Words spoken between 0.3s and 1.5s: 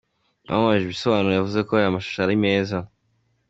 Bamubajije ibisobanuro,